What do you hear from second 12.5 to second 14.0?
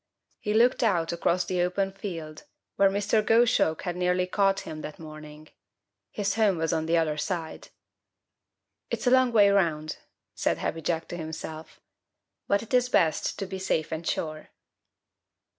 it is best to be safe